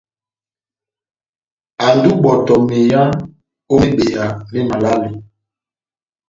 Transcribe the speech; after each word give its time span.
Andi 1.85 2.07
ó 2.11 2.13
ibɔtɔ 2.15 2.53
meyá 2.67 3.01
ó 3.71 3.73
mebeya 3.81 4.23
mé 4.51 4.59
malale. 4.69 5.09